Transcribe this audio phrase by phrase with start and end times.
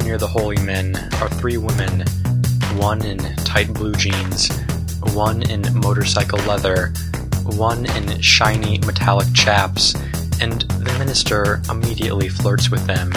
[0.00, 2.00] Near the holy men are three women,
[2.76, 4.48] one in tight blue jeans,
[5.12, 6.92] one in motorcycle leather,
[7.44, 9.94] one in shiny metallic chaps,
[10.40, 13.12] and the minister immediately flirts with them,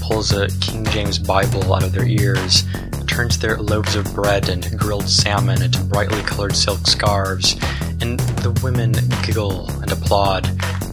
[0.00, 2.64] pulls a King James Bible out of their ears,
[3.06, 7.56] turns their loaves of bread and grilled salmon into brightly colored silk scarves,
[8.00, 8.92] and the women
[9.26, 10.46] giggle and applaud,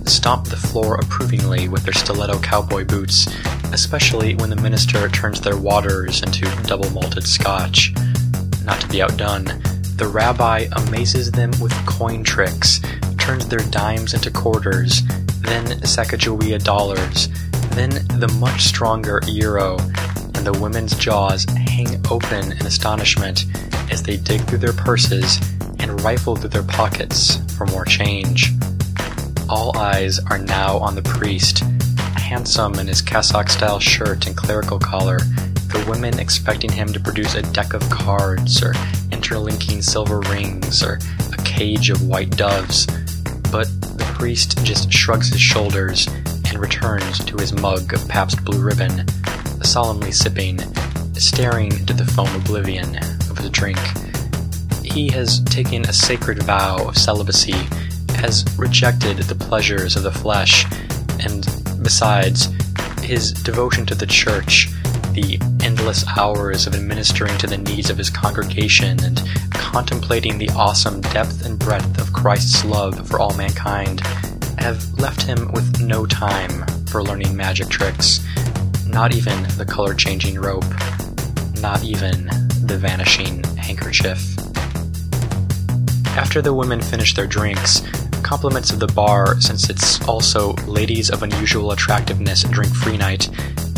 [0.05, 3.27] stomp the floor approvingly with their stiletto cowboy boots,
[3.73, 7.93] especially when the minister turns their waters into double malted scotch.
[8.63, 9.45] Not to be outdone,
[9.95, 12.81] the rabbi amazes them with coin tricks,
[13.17, 15.03] turns their dimes into quarters,
[15.41, 17.27] then Sacagawea dollars,
[17.75, 19.77] then the much stronger euro,
[20.33, 23.45] and the women's jaws hang open in astonishment
[23.91, 25.39] as they dig through their purses
[25.79, 28.51] and rifle through their pockets for more change.
[29.51, 31.59] All eyes are now on the priest,
[32.15, 37.35] handsome in his cassock style shirt and clerical collar, the women expecting him to produce
[37.35, 38.73] a deck of cards or
[39.11, 40.99] interlinking silver rings or
[41.33, 42.85] a cage of white doves.
[43.51, 46.07] But the priest just shrugs his shoulders
[46.45, 49.05] and returns to his mug of Pabst Blue Ribbon,
[49.63, 50.59] solemnly sipping,
[51.15, 52.95] staring into the foam oblivion
[53.29, 53.79] of his drink.
[54.81, 57.67] He has taken a sacred vow of celibacy,
[58.21, 60.65] has rejected the pleasures of the flesh,
[61.19, 61.45] and
[61.81, 62.49] besides,
[63.01, 64.69] his devotion to the church,
[65.13, 69.21] the endless hours of administering to the needs of his congregation and
[69.51, 74.01] contemplating the awesome depth and breadth of Christ's love for all mankind,
[74.57, 78.23] have left him with no time for learning magic tricks,
[78.85, 80.65] not even the color changing rope,
[81.59, 82.25] not even
[82.65, 84.37] the vanishing handkerchief.
[86.17, 87.81] After the women finish their drinks,
[88.31, 93.29] compliments of the bar, since it's also ladies of unusual attractiveness drink free night,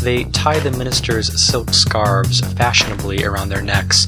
[0.03, 4.05] they tie the minister's silk scarves fashionably around their necks,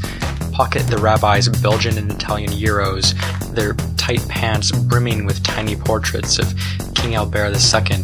[0.53, 3.15] pocket the rabbi's Belgian and Italian euros,
[3.55, 6.53] their tight pants brimming with tiny portraits of
[6.93, 8.03] King Albert II,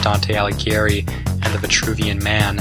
[0.00, 1.06] Dante Alighieri,
[1.44, 2.58] and the Vitruvian Man,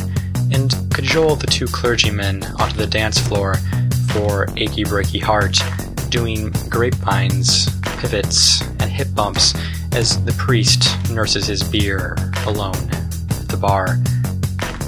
[0.51, 3.55] and cajole the two clergymen onto the dance floor
[4.11, 5.61] for Achy Breaky Heart,
[6.11, 9.55] doing grapevines, pivots, and hip bumps
[9.93, 13.95] as the priest nurses his beer alone at the bar.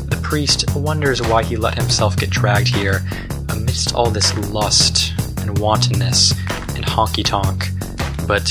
[0.09, 3.01] The priest wonders why he let himself get dragged here
[3.49, 6.31] amidst all this lust and wantonness
[6.75, 7.69] and honky tonk.
[8.27, 8.45] But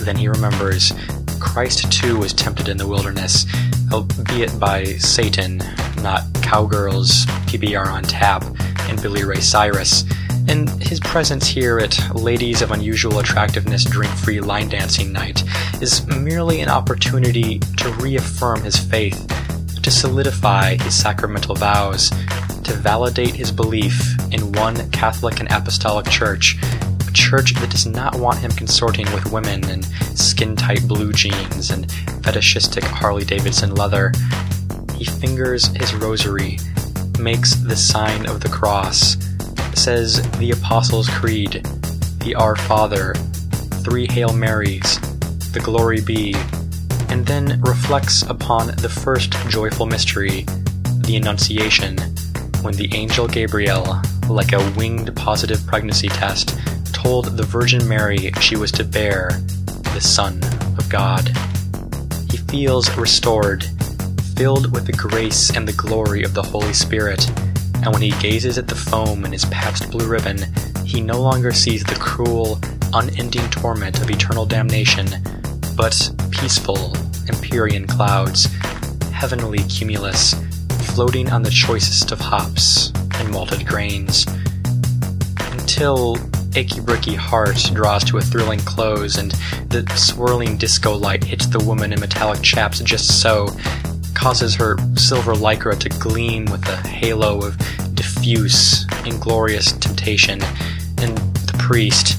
[0.00, 0.92] then he remembers
[1.40, 3.46] Christ too was tempted in the wilderness,
[3.92, 5.58] albeit by Satan,
[6.02, 8.44] not cowgirls, PBR on tap,
[8.88, 10.04] and Billy Ray Cyrus.
[10.48, 15.42] And his presence here at Ladies of Unusual Attractiveness Drink Free Line Dancing Night
[15.82, 19.26] is merely an opportunity to reaffirm his faith,
[19.82, 22.10] to solidify his sacramental vows,
[22.62, 26.56] to validate his belief in one Catholic and Apostolic Church,
[27.06, 29.82] a church that does not want him consorting with women in
[30.14, 31.90] skin tight blue jeans and
[32.22, 34.12] fetishistic Harley Davidson leather.
[34.94, 36.58] He fingers his rosary,
[37.18, 39.16] makes the sign of the cross,
[39.76, 41.64] says the Apostles' Creed,
[42.18, 43.14] the Our Father,
[43.84, 44.98] three Hail Marys,
[45.52, 46.34] the Glory Be,
[47.08, 50.42] and then reflects upon the first joyful mystery,
[51.02, 51.98] the Annunciation,
[52.62, 56.58] when the angel Gabriel, like a winged positive pregnancy test,
[56.92, 59.30] told the Virgin Mary she was to bear
[59.94, 60.42] the Son
[60.78, 61.28] of God.
[62.30, 63.64] He feels restored,
[64.36, 67.30] filled with the grace and the glory of the Holy Spirit,
[67.82, 70.38] and when he gazes at the foam in his Pabst Blue Ribbon,
[70.84, 72.58] he no longer sees the cruel,
[72.92, 75.06] unending torment of eternal damnation,
[75.76, 76.94] but peaceful,
[77.28, 78.46] Empyrean clouds,
[79.12, 80.34] heavenly cumulus,
[80.94, 84.26] floating on the choicest of hops and malted grains.
[85.52, 86.16] Until
[86.54, 89.32] achy breaky heart draws to a thrilling close and
[89.68, 93.48] the swirling disco light hits the woman in metallic chaps just so,
[94.16, 97.56] causes her silver lycra to gleam with a halo of
[97.94, 100.42] diffuse, inglorious temptation,
[100.98, 102.16] and the priest,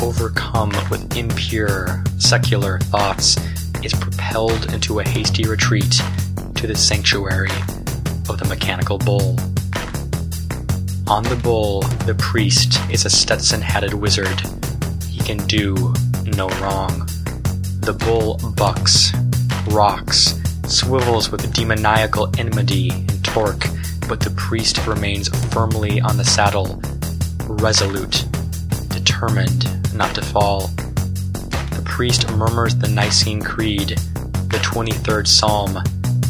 [0.00, 3.36] overcome with impure, secular thoughts,
[3.82, 6.00] is propelled into a hasty retreat
[6.54, 7.50] to the sanctuary
[8.28, 9.36] of the mechanical bull.
[11.08, 14.40] On the bull, the priest is a Stetson hatted wizard.
[15.08, 15.94] He can do
[16.26, 17.08] no wrong.
[17.80, 19.12] The bull bucks,
[19.68, 20.34] rocks,
[20.70, 23.66] swivels with demoniacal enmity and torque,
[24.08, 26.80] but the priest remains firmly on the saddle,
[27.46, 28.24] resolute,
[28.88, 30.68] determined not to fall.
[31.74, 33.90] The priest murmurs the Nicene Creed,
[34.48, 35.74] the 23rd Psalm,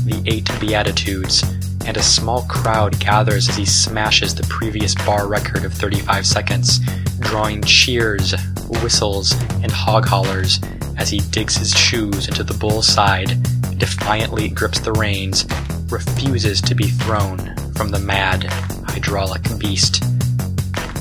[0.05, 1.43] the Eight Beatitudes,
[1.87, 6.81] and a small crowd gathers as he smashes the previous bar record of 35 seconds,
[7.19, 8.34] drawing cheers,
[8.82, 9.32] whistles,
[9.62, 10.61] and hog hollers
[10.96, 13.31] as he digs his shoes into the bull's side,
[13.79, 15.47] defiantly grips the reins,
[15.91, 18.45] refuses to be thrown from the mad,
[18.89, 20.03] hydraulic beast.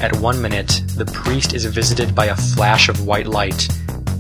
[0.01, 3.67] At one minute, the priest is visited by a flash of white light.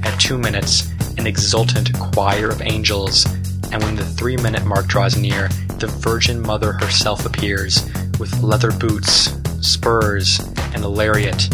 [0.03, 0.87] At two minutes,
[1.17, 3.25] an exultant choir of angels.
[3.71, 7.87] And when the three minute mark draws near, the Virgin Mother herself appears,
[8.19, 9.31] with leather boots,
[9.61, 10.39] spurs,
[10.73, 11.47] and a lariat,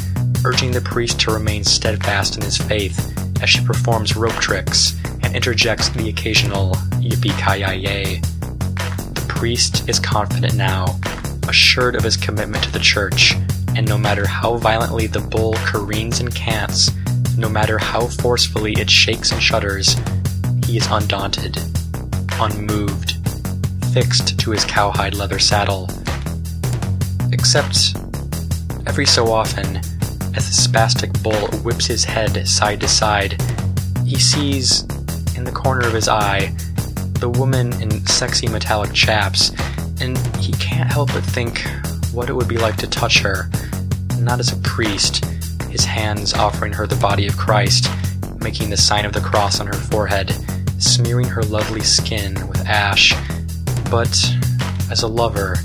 [0.46, 4.94] urging the priest to remain steadfast in his faith as she performs rope tricks
[5.34, 6.72] interjects the occasional
[7.02, 8.20] yippee ki.
[9.14, 11.00] The priest is confident now,
[11.48, 13.36] assured of his commitment to the church,
[13.76, 16.92] and no matter how violently the bull careens and cants,
[17.38, 19.96] no matter how forcefully it shakes and shudders,
[20.66, 21.58] he is undaunted,
[22.34, 23.18] unmoved,
[23.94, 25.90] fixed to his cowhide leather saddle.
[27.32, 27.96] Except,
[28.86, 29.78] every so often,
[30.36, 33.42] as the spastic bull whips his head side to side,
[34.06, 34.86] he sees,
[35.36, 36.54] in the corner of his eye,
[37.20, 39.52] the woman in sexy metallic chaps,
[40.02, 41.64] and he can't help but think
[42.12, 43.50] what it would be like to touch her,
[44.20, 45.26] not as a priest,
[45.70, 47.90] his hands offering her the body of Christ,
[48.40, 50.32] making the sign of the cross on her forehead,
[50.80, 53.14] smearing her lovely skin with ash
[53.94, 54.10] but
[54.90, 55.56] as a lover,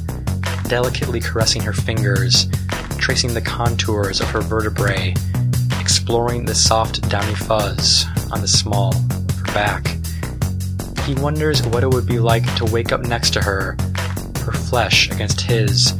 [0.68, 2.46] delicately caressing her fingers,
[2.98, 5.14] tracing the contours of her vertebrae,
[5.80, 8.92] exploring the soft downy fuzz on the small
[9.54, 9.86] back.
[11.04, 13.76] He wonders what it would be like to wake up next to her,
[14.40, 15.96] her flesh against his,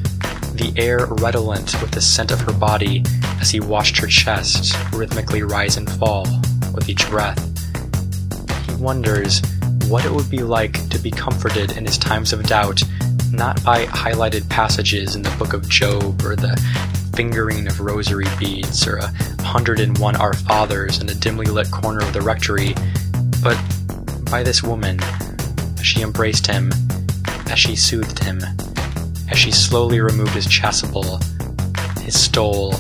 [0.55, 3.05] the air redolent with the scent of her body
[3.41, 6.27] as he watched her chest rhythmically rise and fall
[6.75, 7.39] with each breath.
[8.67, 9.41] He wonders
[9.89, 12.83] what it would be like to be comforted in his times of doubt,
[13.33, 16.61] not by highlighted passages in the book of Job or the
[17.15, 19.09] fingering of rosary beads or a
[19.43, 22.75] hundred and one Our Fathers in a dimly lit corner of the rectory,
[23.49, 25.01] but by this woman,
[25.79, 26.71] as she embraced him,
[27.47, 28.43] as she soothed him,
[29.31, 31.23] as she slowly removed his chasuble,
[32.01, 32.75] his stole,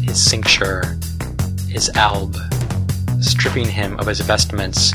[0.00, 0.96] his cincture,
[1.68, 2.36] his alb,
[3.20, 4.92] stripping him of his vestments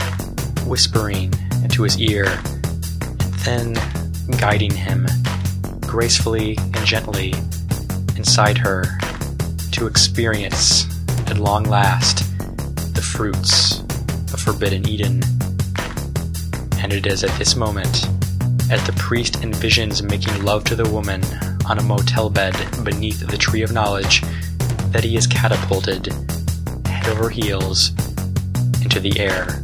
[0.66, 2.28] whispering into his ear,
[3.20, 3.74] and then
[4.40, 5.06] guiding him
[5.82, 7.34] gracefully and gently
[8.16, 8.86] inside her
[9.74, 10.86] to experience,
[11.28, 12.20] at long last,
[12.96, 13.85] the fruits
[14.46, 15.24] Forbidden Eden.
[16.78, 18.06] And it is at this moment,
[18.70, 21.24] as the priest envisions making love to the woman
[21.68, 24.22] on a motel bed beneath the Tree of Knowledge,
[24.92, 26.14] that he is catapulted,
[26.86, 27.90] head over heels,
[28.84, 29.64] into the air.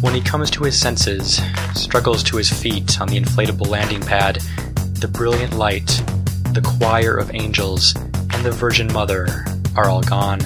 [0.00, 1.40] When he comes to his senses,
[1.74, 4.36] struggles to his feet on the inflatable landing pad,
[4.94, 5.88] the brilliant light,
[6.52, 10.38] the choir of angels, and the Virgin Mother are all gone,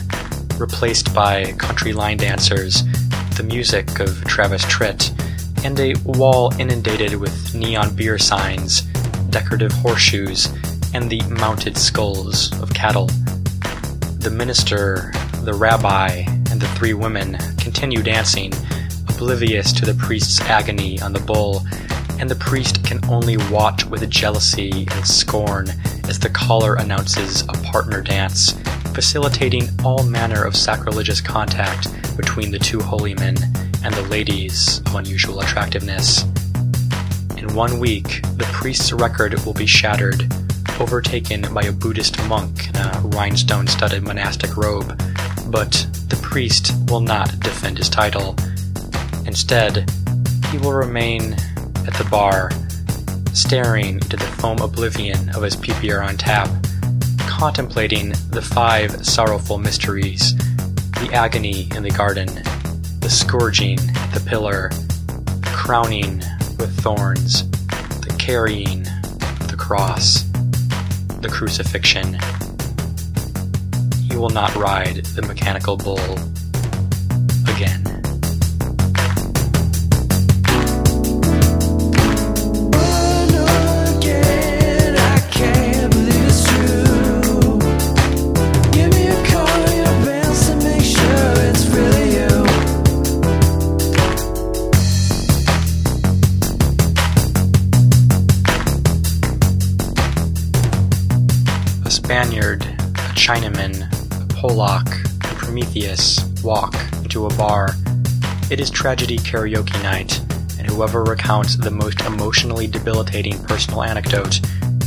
[0.59, 2.83] replaced by country line dancers,
[3.37, 5.13] the music of Travis Tritt,
[5.65, 8.83] and a wall inundated with neon beer signs,
[9.31, 10.49] decorative horseshoes,
[10.95, 13.07] and the mounted skulls of cattle.
[14.19, 18.53] The minister, the rabbi, and the three women continue dancing
[19.09, 21.63] oblivious to the priest's agony on the bull,
[22.19, 25.69] and the priest can only watch with jealousy and scorn
[26.09, 28.55] as the caller announces a partner dance,
[28.97, 31.87] facilitating all manner of sacrilegious contact
[32.17, 33.37] between the two holy men
[33.85, 36.23] and the ladies of unusual attractiveness.
[37.37, 40.33] In one week, the priest's record will be shattered,
[40.81, 44.99] overtaken by a Buddhist monk in a rhinestone studded monastic robe,
[45.49, 45.73] but
[46.09, 48.35] the priest will not defend his title.
[49.27, 49.91] Instead,
[50.51, 51.35] he will remain
[51.87, 52.51] at the bar,
[53.35, 56.49] staring into the foam oblivion of his PBR on tap,
[57.37, 60.35] contemplating the five sorrowful mysteries
[61.03, 62.29] the agony in the garden,
[63.01, 66.17] the scourging at the pillar, the crowning
[66.59, 67.47] with thorns,
[68.01, 68.85] the carrying
[69.49, 70.23] the cross,
[71.21, 72.15] the crucifixion.
[74.11, 76.19] He will not ride the mechanical bull
[103.27, 103.91] Chinaman,
[104.39, 104.87] Polak,
[105.19, 107.71] Prometheus walk into a bar.
[108.53, 110.21] It is tragedy karaoke night,
[110.61, 114.39] and whoever recounts the most emotionally debilitating personal anecdote,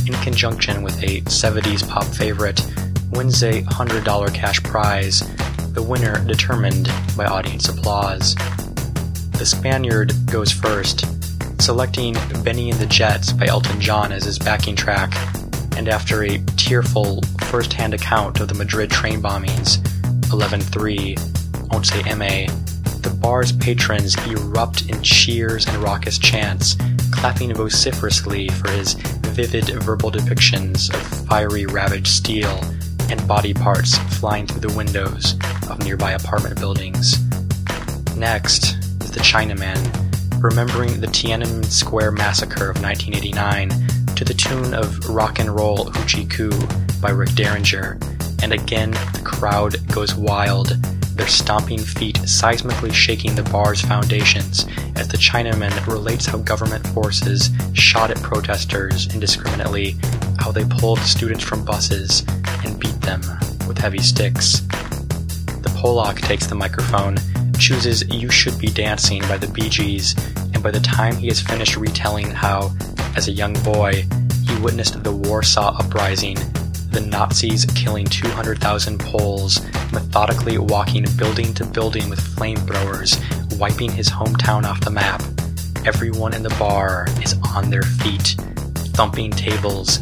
[0.06, 2.64] in conjunction with a 70s pop favorite,
[3.10, 5.20] wins a $100 cash prize,
[5.74, 8.34] the winner determined by audience applause.
[9.32, 11.04] The Spaniard goes first,
[11.60, 15.12] selecting Benny and the Jets by Elton John as his backing track,
[15.76, 19.82] and after a tearful first hand account of the Madrid train bombings,
[20.32, 21.16] 11 3,
[21.72, 22.46] Once MA,
[23.02, 26.76] the bar's patrons erupt in cheers and raucous chants,
[27.10, 28.94] clapping vociferously for his
[29.34, 32.60] vivid verbal depictions of fiery ravaged steel
[33.10, 35.34] and body parts flying through the windows
[35.68, 37.18] of nearby apartment buildings.
[38.14, 43.70] Next is the Chinaman, remembering the Tiananmen Square massacre of 1989
[44.14, 46.52] to the tune of Rock and Roll Hoochie Coo
[47.00, 47.98] by Rick Derringer,
[48.42, 50.68] and again the crowd goes wild,
[51.16, 54.66] their stomping feet seismically shaking the bar's foundations
[54.96, 59.96] as the Chinaman relates how government forces shot at protesters indiscriminately,
[60.38, 62.24] how they pulled students from buses
[62.64, 63.20] and beat them
[63.66, 64.60] with heavy sticks.
[64.60, 67.16] The Polak takes the microphone,
[67.58, 70.14] chooses You Should Be Dancing by the Bee Gees,
[70.54, 72.74] and by the time he has finished retelling how,
[73.16, 74.04] as a young boy,
[74.46, 76.36] he witnessed the Warsaw Uprising,
[76.90, 79.60] the Nazis killing 200,000 Poles,
[79.92, 83.18] methodically walking building to building with flamethrowers,
[83.58, 85.22] wiping his hometown off the map.
[85.86, 88.34] Everyone in the bar is on their feet,
[88.94, 90.00] thumping tables,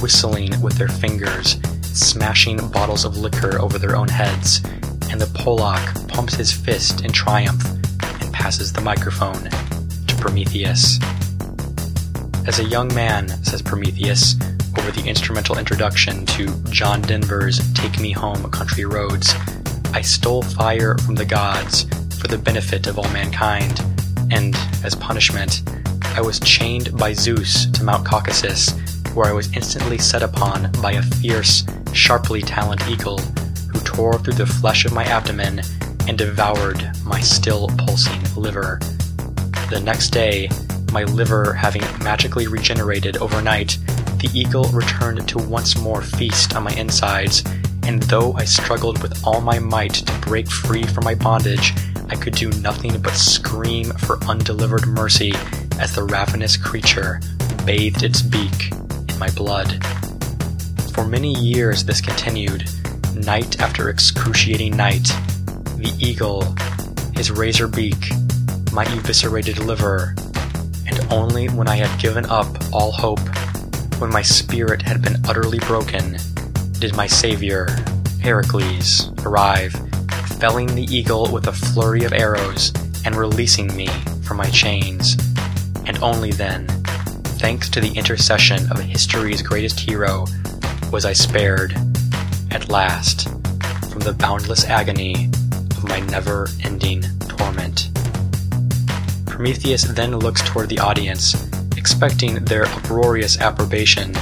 [0.00, 4.62] whistling with their fingers, smashing bottles of liquor over their own heads,
[5.10, 7.64] and the Polak pumps his fist in triumph
[8.20, 9.50] and passes the microphone
[10.06, 10.98] to Prometheus.
[12.46, 14.34] As a young man, says Prometheus,
[14.78, 19.34] over the instrumental introduction to John Denver's Take Me Home Country Roads,
[19.92, 21.84] I stole fire from the gods
[22.20, 23.80] for the benefit of all mankind,
[24.30, 25.62] and, as punishment,
[26.16, 28.72] I was chained by Zeus to Mount Caucasus,
[29.14, 33.18] where I was instantly set upon by a fierce, sharply taloned eagle
[33.72, 35.62] who tore through the flesh of my abdomen
[36.06, 38.78] and devoured my still pulsing liver.
[39.70, 40.48] The next day,
[40.92, 43.78] my liver having magically regenerated overnight,
[44.20, 47.42] the eagle returned to once more feast on my insides,
[47.84, 51.72] and though I struggled with all my might to break free from my bondage,
[52.10, 55.32] I could do nothing but scream for undelivered mercy
[55.78, 57.20] as the ravenous creature
[57.64, 58.72] bathed its beak
[59.08, 59.82] in my blood.
[60.92, 62.68] For many years this continued,
[63.14, 65.08] night after excruciating night.
[65.76, 66.54] The eagle,
[67.14, 68.10] his razor beak,
[68.72, 70.14] my eviscerated liver,
[70.86, 73.20] and only when I had given up all hope,
[74.00, 76.16] when my spirit had been utterly broken,
[76.78, 77.66] did my savior,
[78.22, 79.74] Heracles, arrive,
[80.38, 82.72] felling the eagle with a flurry of arrows
[83.04, 83.88] and releasing me
[84.22, 85.18] from my chains.
[85.84, 86.66] And only then,
[87.40, 90.26] thanks to the intercession of history's greatest hero,
[90.90, 91.74] was I spared,
[92.50, 93.28] at last,
[93.90, 95.26] from the boundless agony
[95.76, 97.90] of my never ending torment.
[99.26, 101.49] Prometheus then looks toward the audience,
[101.80, 104.12] expecting their uproarious approbation,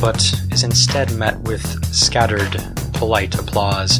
[0.00, 0.16] but
[0.50, 2.56] is instead met with scattered,
[2.94, 3.98] polite applause,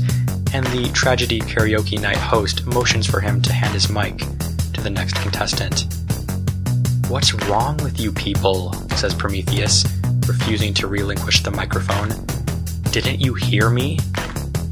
[0.54, 4.16] and the tragedy karaoke night host motions for him to hand his mic
[4.72, 5.84] to the next contestant.
[7.10, 8.72] What's wrong with you people?
[8.96, 9.84] says Prometheus,
[10.26, 12.08] refusing to relinquish the microphone.
[12.90, 13.98] Didn't you hear me?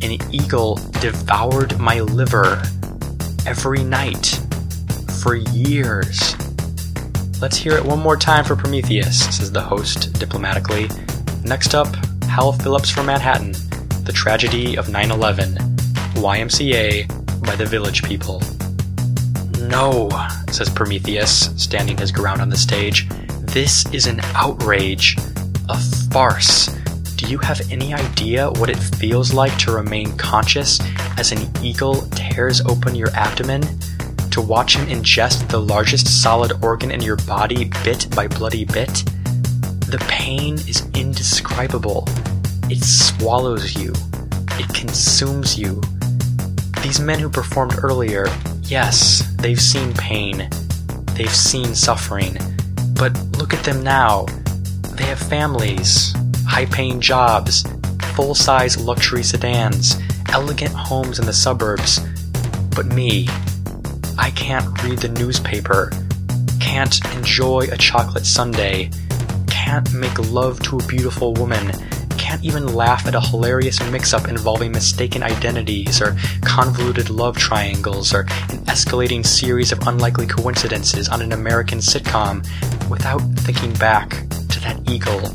[0.01, 2.62] An eagle devoured my liver
[3.47, 4.41] every night
[5.21, 6.35] for years.
[7.43, 10.89] Let's hear it one more time for Prometheus, says the host diplomatically.
[11.43, 11.93] Next up,
[12.27, 13.51] Hal Phillips from Manhattan,
[14.05, 15.57] The Tragedy of 9 11,
[16.15, 18.41] YMCA by the Village People.
[19.59, 20.09] No,
[20.53, 23.09] says Prometheus, standing his ground on the stage.
[23.41, 25.17] This is an outrage.
[25.69, 25.77] A
[26.13, 26.69] farce.
[27.17, 30.79] Do you have any idea what it feels like to remain conscious
[31.19, 33.65] as an eagle tears open your abdomen?
[34.33, 39.05] To watch him ingest the largest solid organ in your body bit by bloody bit?
[39.89, 42.09] The pain is indescribable.
[42.71, 43.93] It swallows you.
[44.53, 45.83] It consumes you.
[46.83, 48.27] These men who performed earlier,
[48.62, 50.49] yes, they've seen pain.
[51.12, 52.39] They've seen suffering.
[52.95, 54.25] But look at them now.
[54.95, 56.15] They have families,
[56.47, 57.67] high paying jobs,
[58.15, 59.97] full size luxury sedans,
[60.31, 62.01] elegant homes in the suburbs.
[62.75, 63.29] But me,
[64.23, 65.91] I can't read the newspaper,
[66.61, 68.88] can't enjoy a chocolate sundae,
[69.49, 71.73] can't make love to a beautiful woman,
[72.19, 78.14] can't even laugh at a hilarious mix up involving mistaken identities or convoluted love triangles
[78.14, 82.47] or an escalating series of unlikely coincidences on an American sitcom
[82.88, 84.11] without thinking back
[84.49, 85.26] to that eagle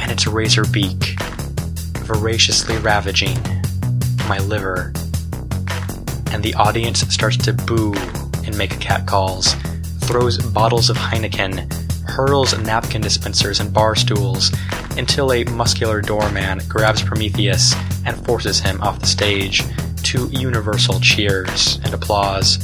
[0.00, 1.14] and its razor beak,
[2.00, 3.38] voraciously ravaging
[4.26, 4.92] my liver.
[6.32, 7.94] And the audience starts to boo
[8.44, 9.54] and make catcalls,
[10.00, 11.72] throws bottles of Heineken,
[12.08, 14.50] hurls napkin dispensers and bar stools,
[14.96, 19.62] until a muscular doorman grabs Prometheus and forces him off the stage
[20.02, 22.58] to universal cheers and applause.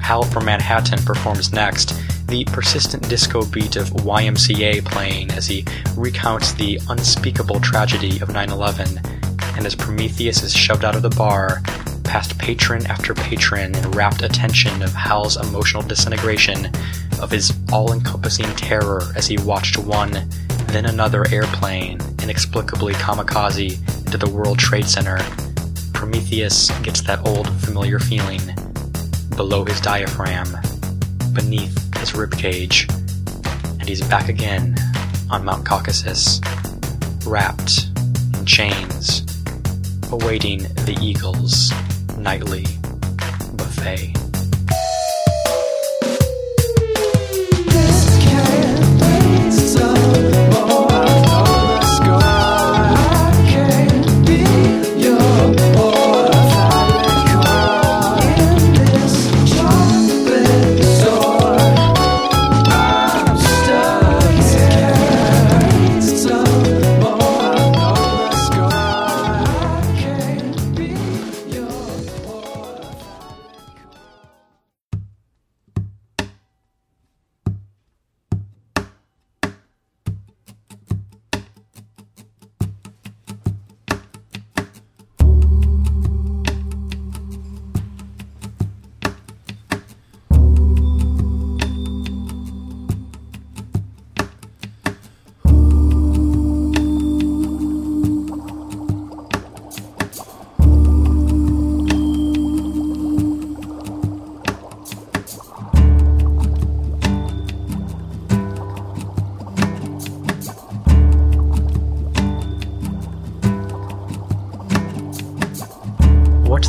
[0.00, 1.92] Hal from Manhattan performs next,
[2.28, 5.64] the persistent disco beat of YMCA playing as he
[5.96, 9.00] recounts the unspeakable tragedy of 9 11,
[9.56, 11.62] and as Prometheus is shoved out of the bar,
[12.08, 16.72] past patron after patron in rapt attention of Hal's emotional disintegration,
[17.20, 20.26] of his all encompassing terror as he watched one,
[20.68, 25.18] then another airplane inexplicably kamikaze into the World Trade Center.
[25.92, 28.40] Prometheus gets that old familiar feeling
[29.36, 30.48] below his diaphragm,
[31.34, 32.88] beneath his ribcage,
[33.78, 34.74] and he's back again
[35.30, 36.40] on Mount Caucasus,
[37.26, 37.88] wrapped
[38.38, 39.26] in chains,
[40.10, 41.70] awaiting the eagle's
[42.28, 42.66] nightly
[43.56, 44.17] buffet.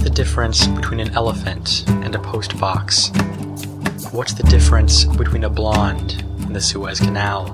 [0.09, 3.11] The difference between an elephant and a post box?
[4.11, 7.49] What's the difference between a blonde and the Suez Canal?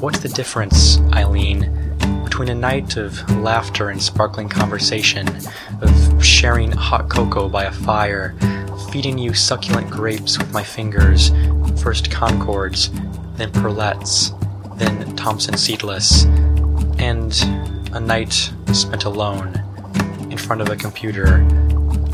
[0.00, 5.26] What's the difference, Eileen, between a night of laughter and sparkling conversation,
[5.80, 8.34] of sharing hot cocoa by a fire,
[8.92, 11.30] feeding you succulent grapes with my fingers,
[11.80, 12.90] first Concords,
[13.36, 14.30] then Perlettes,
[14.76, 16.24] then Thompson Seedless,
[16.98, 17.32] and
[17.94, 19.63] a night spent alone
[20.34, 21.46] in front of a computer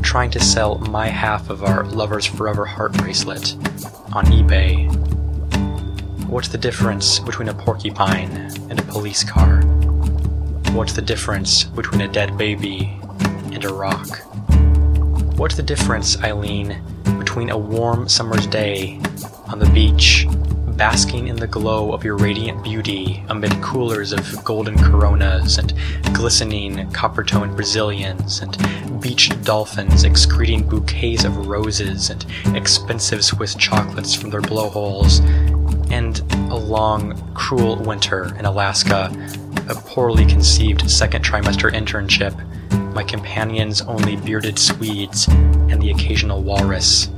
[0.02, 3.54] trying to sell my half of our Lovers Forever heart bracelet
[4.12, 4.94] on eBay.
[6.26, 8.30] What's the difference between a porcupine
[8.68, 9.62] and a police car?
[10.74, 13.00] What's the difference between a dead baby
[13.54, 14.06] and a rock?
[15.38, 16.78] What's the difference, Eileen,
[17.18, 19.00] between a warm summer's day
[19.48, 20.26] on the beach,
[20.80, 25.74] basking in the glow of your radiant beauty amid coolers of golden coronas and
[26.14, 28.56] glistening copper toned Brazilians and
[28.98, 32.24] beached dolphins excreting bouquets of roses and
[32.56, 35.18] expensive Swiss chocolates from their blowholes,
[35.90, 39.12] and a long, cruel winter in Alaska,
[39.68, 42.34] a poorly conceived second trimester internship,
[42.94, 47.10] my companions only bearded Swedes, and the occasional walrus.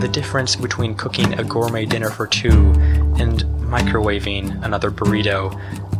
[0.00, 2.72] The difference between cooking a gourmet dinner for two
[3.18, 5.50] and microwaving another burrito,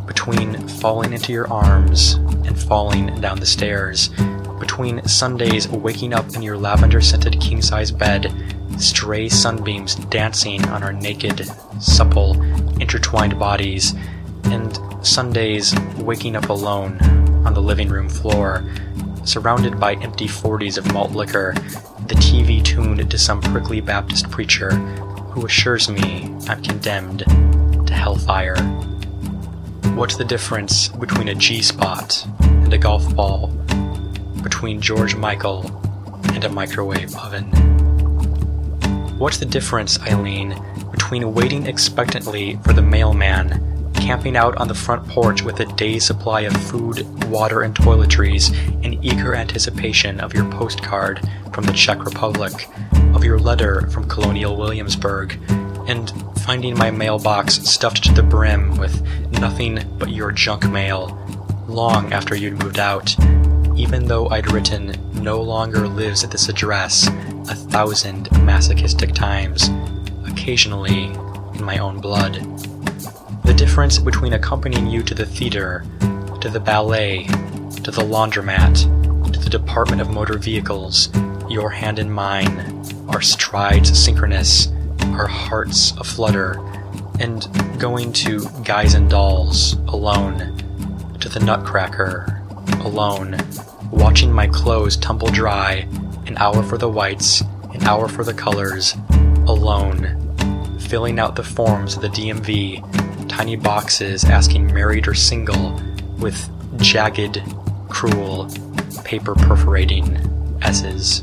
[0.06, 2.14] between falling into your arms
[2.46, 4.10] and falling down the stairs,
[4.60, 8.32] between Sundays waking up in your lavender scented king size bed
[8.78, 11.48] stray sunbeams dancing on our naked,
[11.80, 12.40] supple,
[12.80, 13.94] intertwined bodies,
[14.44, 16.98] and Sundays waking up alone
[17.46, 18.64] on the living room floor,
[19.24, 21.54] surrounded by empty 40s of malt liquor,
[22.06, 27.20] the TV tuned to some prickly Baptist preacher who assures me I'm condemned
[27.86, 28.56] to hellfire.
[29.94, 33.48] What's the difference between a G spot and a golf ball?
[34.42, 35.66] Between George Michael
[36.34, 37.46] and a microwave oven?
[39.18, 40.60] What's the difference, Eileen,
[40.92, 46.06] between waiting expectantly for the mailman camping out on the front porch with a day's
[46.06, 48.52] supply of food, water, and toiletries
[48.84, 51.20] in eager anticipation of your postcard
[51.52, 52.68] from the Czech Republic,
[53.14, 55.38] of your letter from colonial Williamsburg,
[55.88, 59.00] and finding my mailbox stuffed to the brim with
[59.32, 61.18] nothing but your junk mail
[61.68, 63.14] long after you'd moved out,
[63.76, 69.70] even though I'd written no longer lives at this address a thousand masochistic times,
[70.26, 72.36] occasionally in my own blood.
[73.48, 75.82] The difference between accompanying you to the theater,
[76.42, 77.24] to the ballet,
[77.82, 81.08] to the laundromat, to the Department of Motor Vehicles,
[81.48, 84.68] your hand in mine, our strides synchronous,
[85.14, 86.60] our hearts aflutter,
[87.20, 87.48] and
[87.80, 90.54] going to Guys and Dolls alone,
[91.18, 92.44] to the Nutcracker
[92.80, 93.38] alone,
[93.90, 95.88] watching my clothes tumble dry,
[96.26, 97.40] an hour for the whites,
[97.72, 98.94] an hour for the colors,
[99.46, 102.84] alone, filling out the forms of the DMV
[103.28, 105.80] tiny boxes asking married or single
[106.18, 107.42] with jagged,
[107.88, 108.48] cruel,
[109.04, 110.16] paper perforating
[110.62, 111.22] S's.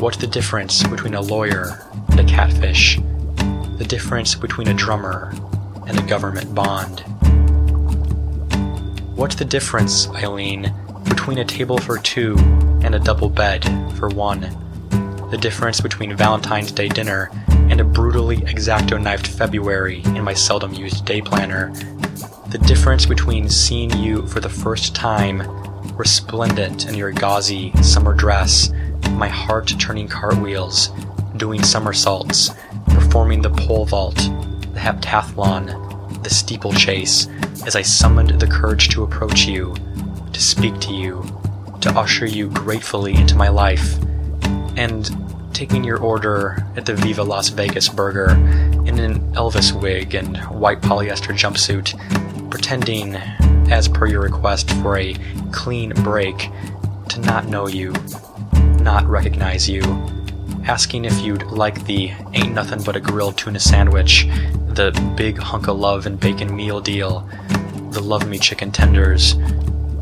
[0.00, 2.98] What's the difference between a lawyer and a catfish?
[3.78, 5.32] The difference between a drummer
[5.86, 7.00] and a government bond?
[9.16, 10.72] What's the difference, Eileen,
[11.04, 12.36] between a table for two
[12.82, 13.64] and a double bed
[13.96, 14.40] for one?
[15.30, 17.30] The difference between Valentine's Day dinner
[17.70, 21.72] and a brutally exacto knifed February in my seldom used day planner.
[22.50, 25.42] The difference between seeing you for the first time,
[25.96, 28.72] resplendent in your gauzy summer dress,
[29.12, 30.90] my heart turning cartwheels,
[31.36, 32.50] doing somersaults,
[32.86, 37.28] performing the pole vault, the heptathlon, the steeplechase,
[37.66, 39.74] as I summoned the courage to approach you,
[40.32, 41.24] to speak to you,
[41.80, 43.96] to usher you gratefully into my life,
[44.76, 45.10] and
[45.58, 48.30] taking your order at the Viva Las Vegas burger
[48.86, 51.98] in an Elvis wig and white polyester jumpsuit,
[52.48, 53.16] pretending,
[53.68, 55.16] as per your request, for a
[55.50, 56.48] clean break,
[57.08, 57.92] to not know you,
[58.82, 59.82] not recognize you,
[60.64, 64.28] asking if you'd like the ain't nothing but a grilled tuna sandwich,
[64.68, 67.28] the big hunk of love and bacon meal deal,
[67.90, 69.34] the love me chicken tenders,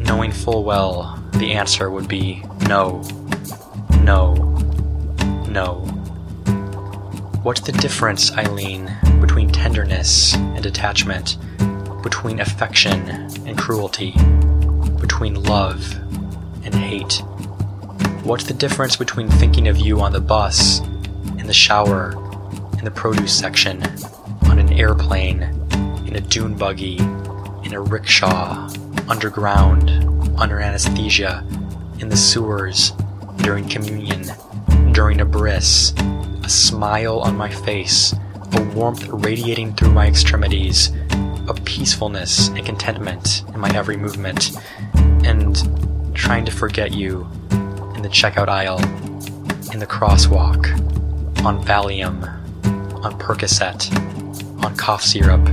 [0.00, 3.00] knowing full well the answer would be no,
[4.02, 4.55] no
[5.56, 5.76] no.
[7.42, 11.38] What's the difference, Eileen, between tenderness and attachment,
[12.02, 13.00] between affection
[13.46, 14.10] and cruelty,
[15.00, 15.94] between love
[16.62, 17.22] and hate?
[18.22, 20.80] What's the difference between thinking of you on the bus,
[21.38, 22.10] in the shower,
[22.78, 23.82] in the produce section,
[24.50, 25.40] on an airplane,
[26.06, 26.98] in a dune buggy,
[27.64, 28.68] in a rickshaw,
[29.08, 29.88] underground,
[30.38, 31.46] under anesthesia,
[31.98, 32.92] in the sewers,
[33.38, 34.26] during communion,
[34.96, 35.92] during a bris,
[36.42, 38.14] a smile on my face,
[38.52, 40.90] a warmth radiating through my extremities,
[41.48, 44.52] a peacefulness and contentment in my every movement,
[45.22, 45.54] and
[46.14, 47.28] trying to forget you
[47.94, 48.80] in the checkout aisle,
[49.70, 50.64] in the crosswalk,
[51.44, 52.24] on Valium,
[53.04, 53.94] on Percocet,
[54.64, 55.46] on cough syrup,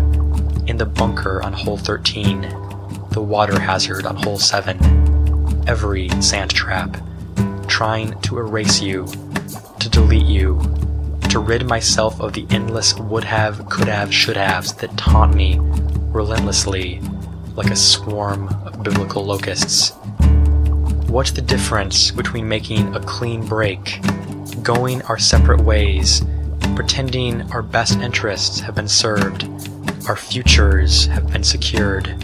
[0.69, 2.43] in the bunker on hole 13,
[3.12, 6.95] the water hazard on hole 7, every sand trap,
[7.73, 9.03] trying to erase you
[9.79, 10.62] to delete you,
[11.27, 15.57] to rid myself of the endless would have, could have, should haves that taunt me
[16.12, 17.01] relentlessly
[17.55, 19.89] like a swarm of biblical locusts.
[21.07, 23.99] What's the difference between making a clean break,
[24.62, 26.21] going our separate ways,
[26.75, 29.49] pretending our best interests have been served,
[30.07, 32.23] our futures have been secured,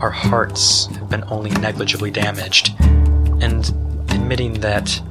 [0.00, 2.76] our hearts have been only negligibly damaged,
[4.24, 5.02] admitting that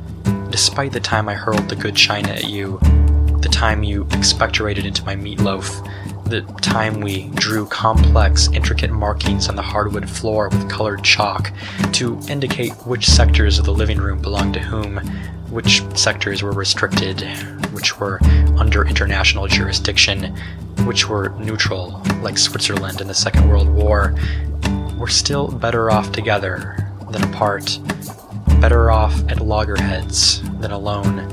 [0.49, 2.79] despite the time I hurled the good china at you,
[3.41, 5.87] the time you expectorated into my meatloaf,
[6.27, 11.51] the time we drew complex, intricate markings on the hardwood floor with colored chalk
[11.91, 14.97] to indicate which sectors of the living room belonged to whom,
[15.51, 17.21] which sectors were restricted,
[17.71, 18.17] which were
[18.57, 20.35] under international jurisdiction,
[20.87, 24.15] which were neutral, like Switzerland in the Second World War,
[24.97, 26.75] we're still better off together
[27.11, 27.77] than apart
[28.63, 31.27] better off at loggerheads than alone,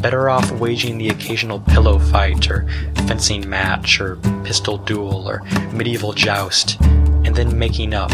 [0.00, 2.64] better off waging the occasional pillow fight, or
[3.08, 8.12] fencing match, or pistol duel, or medieval joust, and then making up,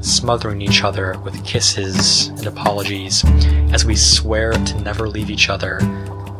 [0.00, 3.22] smothering each other with kisses and apologies
[3.70, 5.78] as we swear to never leave each other,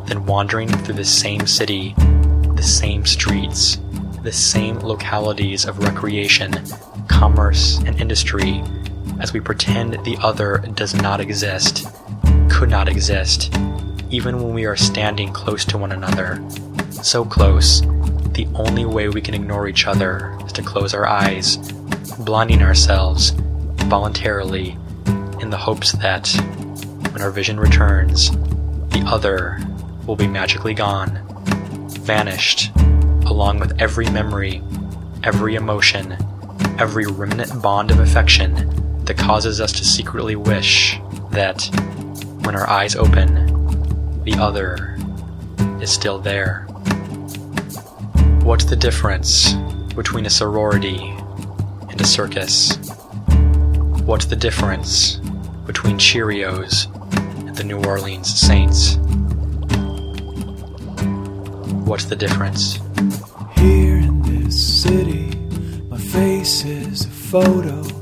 [0.07, 1.93] than wandering through the same city,
[2.55, 3.77] the same streets,
[4.23, 6.51] the same localities of recreation,
[7.07, 8.63] commerce, and industry
[9.19, 11.87] as we pretend the other does not exist,
[12.49, 13.53] could not exist,
[14.09, 16.43] even when we are standing close to one another.
[16.91, 17.81] So close,
[18.33, 21.57] the only way we can ignore each other is to close our eyes,
[22.19, 23.31] blinding ourselves
[23.85, 24.77] voluntarily
[25.39, 26.27] in the hopes that
[27.11, 28.31] when our vision returns,
[28.89, 29.59] the other
[30.05, 31.19] will be magically gone,
[31.89, 32.71] vanished,
[33.25, 34.61] along with every memory,
[35.23, 36.17] every emotion,
[36.79, 40.99] every remnant bond of affection that causes us to secretly wish
[41.31, 41.63] that,
[42.43, 44.97] when our eyes open, the other
[45.81, 46.65] is still there.
[48.43, 49.53] What's the difference
[49.95, 51.15] between a sorority
[51.89, 52.77] and a circus?
[54.05, 55.17] What's the difference
[55.65, 56.87] between Cheerios
[57.47, 58.97] and the New Orleans Saints?
[61.85, 62.79] What's the difference?
[63.57, 65.35] Here in this city,
[65.89, 68.00] my face is a photo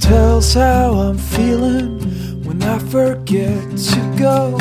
[0.00, 4.58] tells how I'm feeling when I forget to go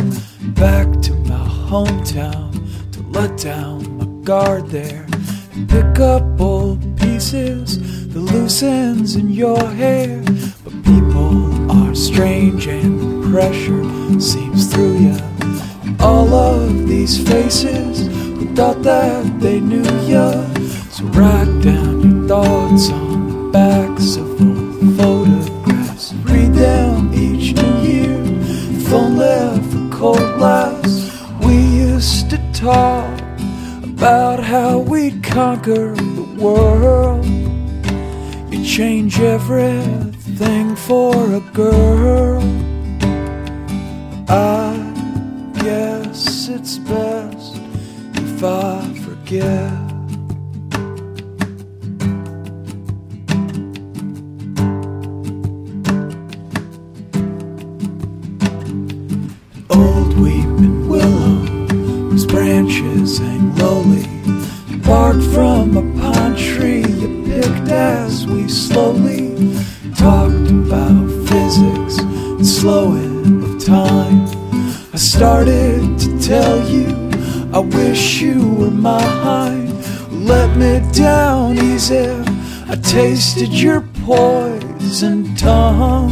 [0.54, 2.52] back to my hometown
[2.94, 5.06] to let down my guard there
[5.54, 10.22] and pick up old pieces, the loose ends in your hair.
[10.64, 13.84] But people are strange and the pressure
[14.20, 15.18] seeps through you.
[16.00, 20.32] All of these faces who thought that they knew ya.
[20.92, 24.63] So write down your thoughts on the backs of old
[35.34, 37.26] conquer the world.
[38.54, 42.44] You change everything for a girl.
[44.30, 47.60] Ah, I guess it's best
[48.16, 49.83] if I forget.
[82.94, 86.12] Tasted your poison tongue.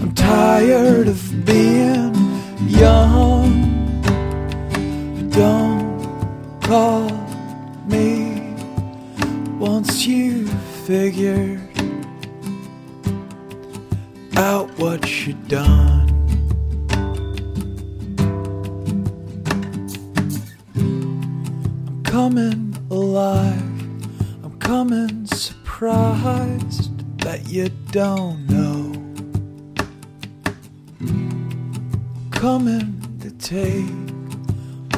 [0.00, 2.14] I'm tired of being
[2.66, 4.00] young.
[5.28, 7.10] Don't call
[7.86, 8.54] me
[9.58, 10.46] once you
[10.86, 11.60] figured
[14.36, 16.08] out what you done.
[20.74, 23.71] I'm coming alive.
[24.62, 28.92] Coming surprised that you don't know.
[32.30, 33.90] Coming to take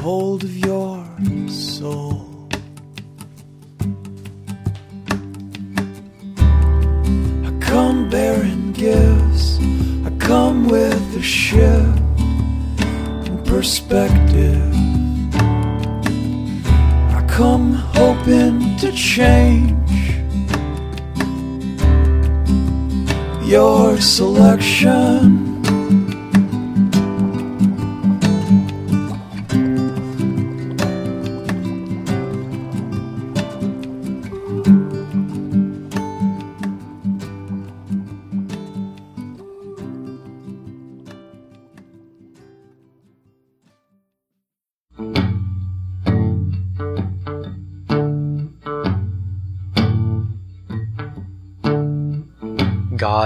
[0.03, 1.03] hold of your
[1.49, 2.47] soul.
[7.43, 9.57] I come bearing gifts.
[10.05, 11.97] I come with a shift
[13.27, 14.94] in perspective.
[17.35, 19.91] Come hoping to change
[23.43, 25.44] your selection.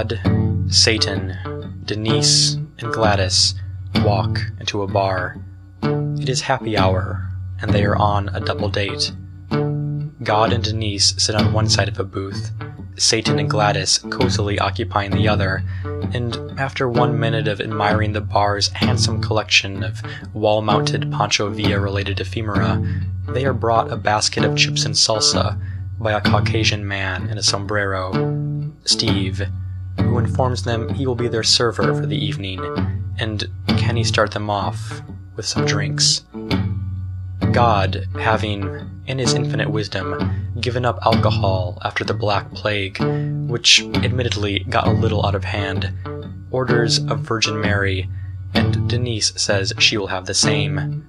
[0.00, 0.18] God,
[0.72, 3.54] Satan, Denise, and Gladys
[3.96, 5.36] walk into a bar.
[5.82, 7.28] It is happy hour,
[7.60, 9.12] and they are on a double date.
[10.22, 12.50] God and Denise sit on one side of a booth,
[12.96, 18.68] Satan and Gladys cozily occupying the other, and after one minute of admiring the bar's
[18.68, 20.00] handsome collection of
[20.32, 22.82] wall mounted Pancho Villa related ephemera,
[23.28, 25.60] they are brought a basket of chips and salsa
[25.98, 29.42] by a Caucasian man in a sombrero, Steve,
[30.02, 32.60] who informs them he will be their server for the evening,
[33.18, 35.02] and can he start them off
[35.36, 36.24] with some drinks.
[37.52, 42.98] God, having, in his infinite wisdom, given up alcohol after the Black Plague,
[43.48, 45.92] which admittedly got a little out of hand,
[46.50, 48.08] orders a Virgin Mary,
[48.54, 51.06] and Denise says she will have the same.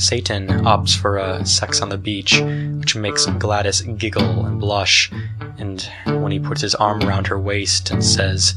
[0.00, 2.40] Satan opts for a sex on the beach,
[2.78, 5.12] which makes Gladys giggle and blush,
[5.58, 8.54] and when he puts his arm around her waist and says,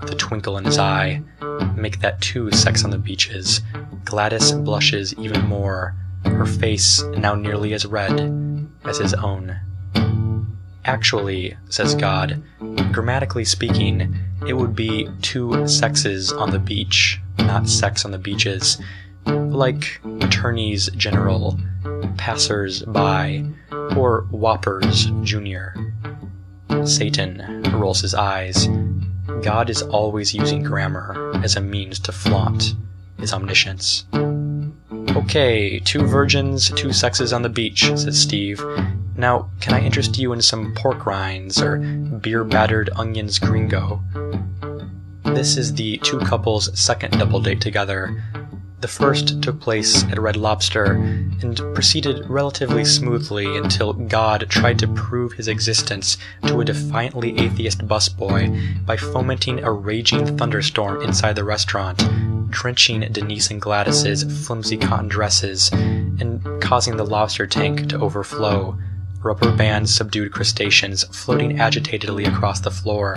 [0.00, 1.22] with a twinkle in his eye,
[1.76, 3.60] make that two sex on the beaches,
[4.04, 9.60] Gladys blushes even more, her face now nearly as red as his own.
[10.84, 12.42] Actually, says God,
[12.90, 14.16] grammatically speaking,
[14.48, 18.80] it would be two sexes on the beach, not sex on the beaches,
[19.26, 21.58] like attorneys general,
[22.16, 23.44] passers by,
[23.96, 25.74] or whoppers junior.
[26.84, 28.68] Satan rolls his eyes.
[29.42, 32.74] God is always using grammar as a means to flaunt
[33.18, 34.04] his omniscience.
[35.16, 38.64] Okay, two virgins, two sexes on the beach, says Steve.
[39.16, 44.02] Now, can I interest you in some pork rinds or beer battered onions gringo?
[45.24, 48.22] This is the two couples' second double date together,
[48.80, 50.92] the first took place at Red Lobster
[51.42, 56.16] and proceeded relatively smoothly until God tried to prove his existence
[56.46, 62.02] to a defiantly atheist busboy by fomenting a raging thunderstorm inside the restaurant,
[62.50, 68.78] drenching Denise and Gladys's flimsy cotton dresses and causing the lobster tank to overflow.
[69.22, 73.16] Rubber band subdued crustaceans floating agitatedly across the floor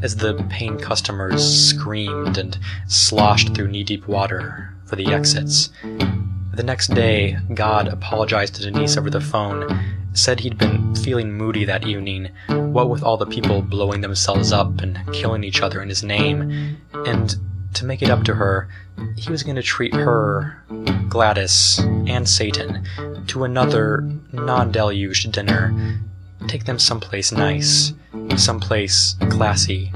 [0.00, 5.70] as the paying customers screamed and sloshed through knee deep water for the exits.
[6.52, 9.66] The next day, God apologized to Denise over the phone,
[10.12, 14.82] said he'd been feeling moody that evening, what with all the people blowing themselves up
[14.82, 16.76] and killing each other in his name,
[17.06, 17.36] and
[17.72, 18.68] to make it up to her,
[19.16, 20.62] he was going to treat her,
[21.08, 22.86] Gladys, and Satan
[23.28, 25.74] to another non deluged dinner.
[26.48, 27.94] Take them someplace nice,
[28.36, 29.90] someplace classy.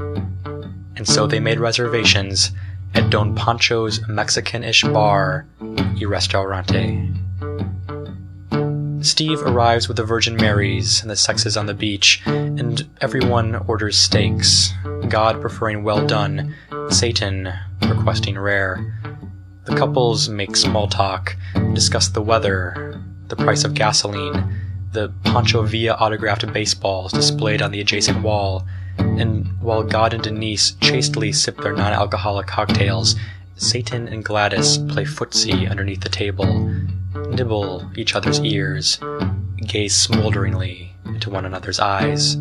[0.96, 2.50] And so they made reservations
[2.96, 7.12] at Don Pancho's Mexican ish bar y restaurante.
[9.04, 13.98] Steve arrives with the Virgin Marys and the sexes on the beach, and everyone orders
[13.98, 14.72] steaks,
[15.11, 16.54] God preferring well done,
[16.88, 18.98] Satan requesting rare.
[19.64, 21.37] The couples make small talk,
[21.74, 24.56] discuss the weather, the price of gasoline,
[24.92, 28.66] the Pancho Villa autographed baseballs displayed on the adjacent wall,
[28.98, 33.16] and while God and Denise chastely sip their non alcoholic cocktails,
[33.56, 36.70] Satan and Gladys play footsie underneath the table,
[37.30, 38.98] nibble each other's ears,
[39.66, 42.37] gaze smolderingly into one another's eyes.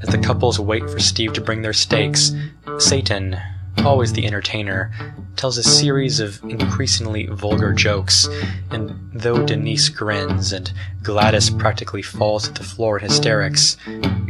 [0.00, 2.32] As the couples wait for Steve to bring their steaks,
[2.78, 3.36] Satan,
[3.84, 4.92] always the entertainer,
[5.36, 8.28] tells a series of increasingly vulgar jokes,
[8.70, 13.76] and though Denise grins and Gladys practically falls to the floor in hysterics,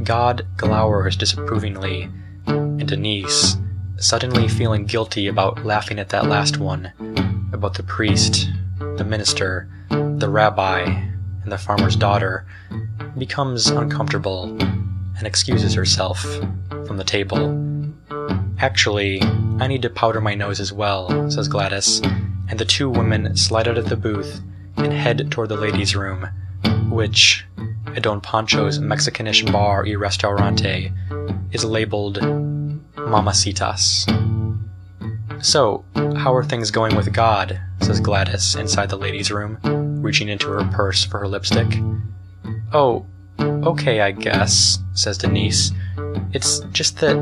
[0.04, 2.11] God glowers disapprovingly,
[2.46, 3.56] and Denise,
[3.96, 6.92] suddenly feeling guilty about laughing at that last one,
[7.52, 8.48] about the priest,
[8.96, 10.82] the minister, the rabbi,
[11.42, 12.46] and the farmer's daughter,
[13.16, 14.44] becomes uncomfortable
[15.18, 16.20] and excuses herself
[16.87, 17.78] from the table.
[18.59, 19.23] Actually,
[19.61, 22.01] I need to powder my nose as well, says Gladys,
[22.49, 24.40] and the two women slide out of the booth
[24.77, 26.29] and head toward the ladies' room,
[26.90, 27.44] which,
[27.87, 30.92] at Don Pancho's Mexicanish bar y restaurante,
[31.53, 32.18] is labeled
[32.97, 34.07] Mamacitas.
[35.40, 37.61] So, how are things going with God?
[37.81, 39.59] says Gladys inside the ladies' room,
[40.03, 41.81] reaching into her purse for her lipstick.
[42.73, 43.07] Oh,
[43.40, 45.72] okay, I guess, says Denise.
[46.33, 47.16] It's just that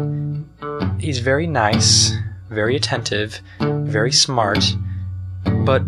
[0.98, 2.12] he's very nice,
[2.50, 4.64] very attentive, very smart,
[5.64, 5.82] but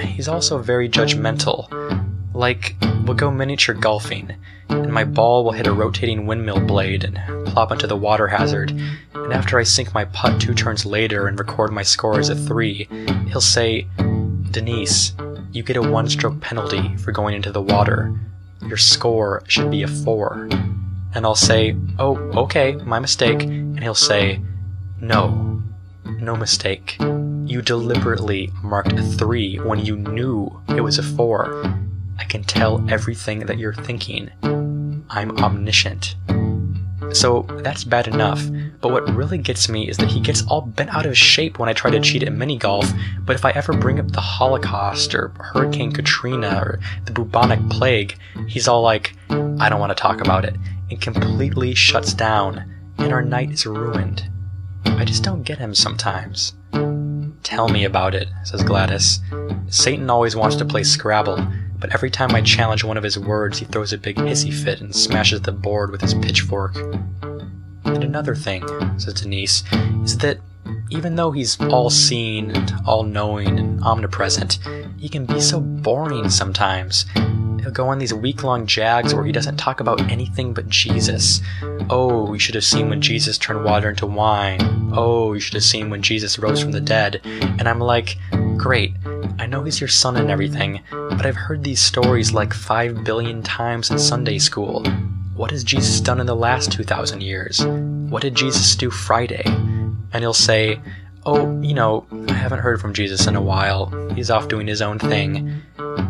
[0.00, 1.68] he's also very judgmental.
[2.34, 4.34] Like, we'll go miniature golfing,
[4.68, 8.70] and my ball will hit a rotating windmill blade and plop into the water hazard,
[9.14, 12.34] and after I sink my putt two turns later and record my score as a
[12.34, 12.88] three,
[13.28, 13.86] he'll say,
[14.50, 15.14] Denise,
[15.52, 18.14] you get a one stroke penalty for going into the water.
[18.66, 20.48] Your score should be a four.
[21.14, 23.42] And I'll say, Oh, okay, my mistake.
[23.42, 24.40] And he'll say,
[25.00, 25.62] No,
[26.04, 26.96] no mistake.
[27.00, 31.62] You deliberately marked a three when you knew it was a four.
[32.18, 34.30] I can tell everything that you're thinking.
[35.10, 36.16] I'm omniscient.
[37.12, 38.42] So that's bad enough,
[38.80, 41.68] but what really gets me is that he gets all bent out of shape when
[41.68, 42.90] I try to cheat at mini golf,
[43.20, 48.16] but if I ever bring up the Holocaust or Hurricane Katrina or the bubonic plague,
[48.48, 50.56] he's all like, I don't want to talk about it,
[50.90, 52.64] and completely shuts down,
[52.98, 54.28] and our night is ruined.
[54.84, 56.54] I just don't get him sometimes.
[57.42, 59.20] Tell me about it, says Gladys.
[59.68, 61.44] Satan always wants to play Scrabble,
[61.78, 64.80] but every time I challenge one of his words, he throws a big hissy fit
[64.80, 66.76] and smashes the board with his pitchfork.
[67.84, 68.62] And another thing,
[68.98, 69.64] says Denise,
[70.04, 70.38] is that
[70.90, 74.58] even though he's all seeing and all knowing and omnipresent,
[74.98, 77.06] he can be so boring sometimes.
[77.62, 81.40] He'll go on these week long jags where he doesn't talk about anything but Jesus.
[81.88, 84.90] Oh, you should have seen when Jesus turned water into wine.
[84.92, 87.20] Oh, you should have seen when Jesus rose from the dead.
[87.24, 88.18] And I'm like,
[88.56, 88.94] great,
[89.38, 93.42] I know he's your son and everything, but I've heard these stories like five billion
[93.42, 94.84] times in Sunday school.
[95.36, 97.64] What has Jesus done in the last 2,000 years?
[97.64, 99.42] What did Jesus do Friday?
[99.46, 100.80] And he'll say,
[101.24, 103.86] Oh, you know, I haven't heard from Jesus in a while.
[104.14, 105.62] He's off doing his own thing.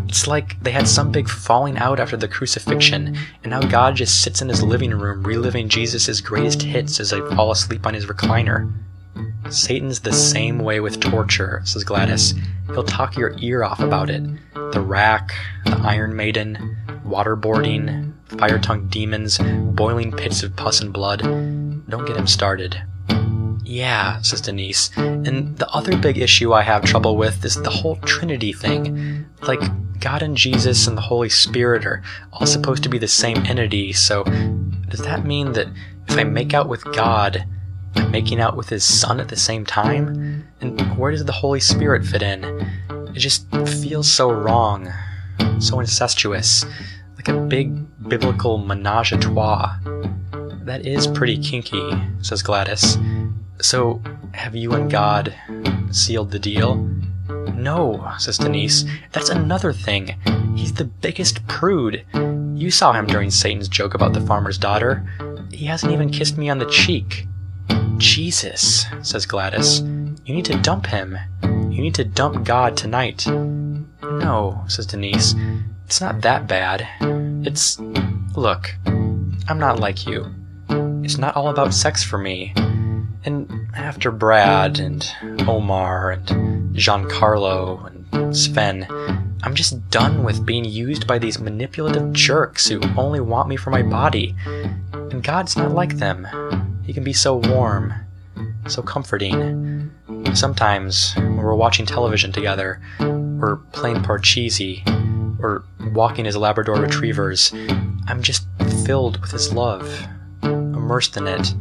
[0.09, 4.23] It's like they had some big falling out after the crucifixion, and now God just
[4.23, 8.07] sits in his living room reliving Jesus' greatest hits as they fall asleep on his
[8.07, 8.73] recliner.
[9.51, 12.35] Satan's the same way with torture, says Gladys.
[12.69, 14.23] He'll talk your ear off about it.
[14.55, 15.35] The rack,
[15.67, 21.21] the Iron Maiden, waterboarding, fire tongued demons, boiling pits of pus and blood.
[21.21, 22.83] Don't get him started.
[23.73, 24.91] Yeah, says Denise.
[24.99, 29.25] And the other big issue I have trouble with is the whole Trinity thing.
[29.41, 29.63] Like,
[29.99, 32.03] God and Jesus and the Holy Spirit are
[32.35, 34.25] all supposed to be the same entity, so
[34.91, 35.69] does that mean that
[36.07, 37.47] if I make out with God,
[37.95, 40.47] I'm making out with his son at the same time?
[40.61, 42.45] And where does the Holy Spirit fit in?
[43.15, 43.51] It just
[43.81, 44.93] feels so wrong,
[45.61, 46.67] so incestuous,
[47.15, 47.73] like a big
[48.07, 49.79] biblical menage a trois.
[50.65, 52.99] That is pretty kinky, says Gladys.
[53.61, 55.35] So, have you and God
[55.91, 56.77] sealed the deal?
[57.55, 58.85] No, says Denise.
[59.13, 60.17] That's another thing.
[60.57, 62.05] He's the biggest prude.
[62.55, 65.05] You saw him during Satan's joke about the farmer's daughter.
[65.53, 67.27] He hasn't even kissed me on the cheek.
[67.99, 69.81] Jesus, says Gladys.
[69.81, 71.17] You need to dump him.
[71.43, 73.27] You need to dump God tonight.
[73.27, 75.35] No, says Denise.
[75.87, 76.89] It's not that bad.
[77.47, 77.79] It's.
[78.35, 80.27] Look, I'm not like you.
[81.05, 82.55] It's not all about sex for me.
[83.25, 85.09] And after Brad and
[85.47, 88.87] Omar and Giancarlo and Sven,
[89.45, 93.71] I'm just done with being used by these manipulative jerks who only want me for
[93.71, 94.35] my body.
[94.93, 96.27] And God's not like them.
[96.85, 97.95] He can be so warm,
[98.67, 99.91] so comforting.
[100.35, 104.83] Sometimes, when we're watching television together, or playing Parcheesi,
[105.41, 107.53] or walking as Labrador retrievers,
[108.09, 108.47] I'm just
[108.85, 110.07] filled with his love,
[110.43, 111.55] immersed in it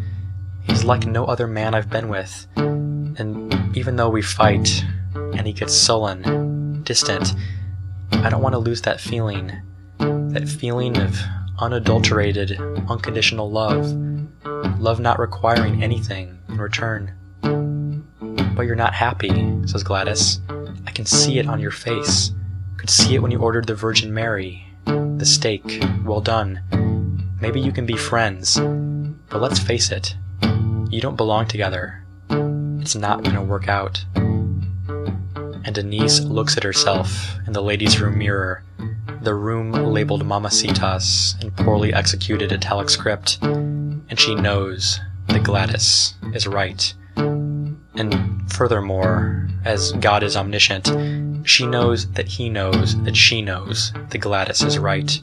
[0.64, 2.48] He's like no other man I've been with.
[2.56, 4.84] And even though we fight,
[5.16, 7.34] and he gets sullen, distant,
[8.12, 9.52] I don't want to lose that feeling.
[10.00, 11.20] That feeling of
[11.60, 12.60] unadulterated,
[12.90, 13.92] unconditional love.
[14.80, 17.14] Love not requiring anything in return.
[17.42, 19.30] But you're not happy,
[19.66, 20.40] says Gladys.
[20.86, 22.32] I can see it on your face.
[22.78, 24.66] Could see it when you ordered the Virgin Mary.
[24.86, 26.62] The steak, well done.
[27.40, 28.60] Maybe you can be friends.
[29.30, 30.16] But let's face it,
[30.92, 32.04] you don't belong together.
[32.82, 34.04] It's not gonna work out.
[34.16, 38.64] And Denise looks at herself in the ladies' room mirror,
[39.22, 46.48] the room labeled Mamacitas in poorly executed italic script, and she knows that Gladys is
[46.48, 46.94] right.
[47.16, 54.18] And furthermore, as God is omniscient, she knows that he knows that she knows that
[54.18, 55.22] Gladys is right.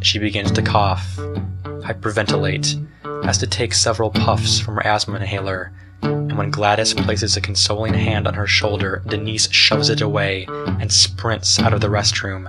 [0.00, 2.86] She begins to cough, hyperventilate,
[3.24, 7.94] has to take several puffs from her asthma inhaler, and when Gladys places a consoling
[7.94, 12.48] hand on her shoulder, Denise shoves it away and sprints out of the restroom,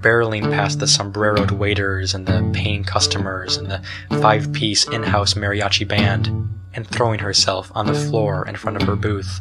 [0.00, 3.82] barreling past the sombreroed waiters and the paying customers and the
[4.20, 6.28] five piece in house mariachi band,
[6.74, 9.40] and throwing herself on the floor in front of her booth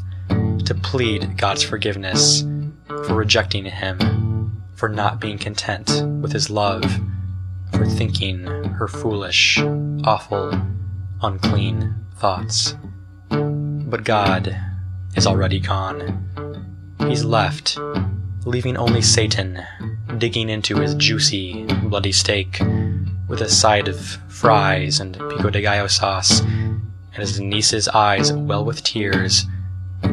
[0.66, 2.44] to plead God's forgiveness
[2.88, 6.84] for rejecting him, for not being content with his love
[7.72, 9.60] for thinking her foolish,
[10.04, 10.54] awful,
[11.22, 12.76] unclean thoughts.
[13.30, 14.56] But God
[15.16, 16.64] is already gone.
[17.00, 17.78] He's left,
[18.46, 19.64] leaving only Satan
[20.18, 22.60] digging into his juicy, bloody steak
[23.28, 28.84] with a side of fries and pico de gallo sauce, and Denise's eyes well with
[28.84, 29.46] tears,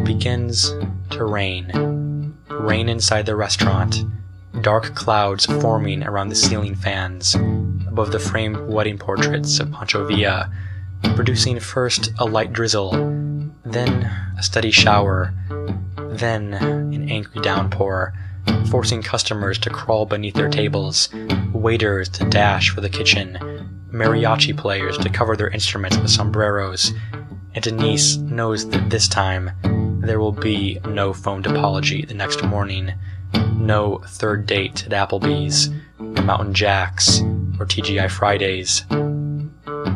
[0.04, 0.74] begins
[1.10, 2.34] to rain.
[2.48, 4.04] Rain inside the restaurant
[4.60, 7.34] dark clouds forming around the ceiling fans,
[7.88, 10.52] above the framed wedding portraits of Pancho Villa,
[11.14, 12.92] producing first a light drizzle,
[13.64, 14.04] then
[14.38, 15.32] a steady shower,
[15.96, 18.12] then an angry downpour,
[18.70, 21.08] forcing customers to crawl beneath their tables,
[21.52, 23.38] waiters to dash for the kitchen,
[23.90, 26.92] mariachi players to cover their instruments with sombreros,
[27.54, 29.50] and Denise knows that this time
[30.02, 32.92] There will be no phoned apology the next morning,
[33.62, 37.20] no third date at Applebee's, or Mountain Jack's,
[37.58, 38.84] or TGI Fridays.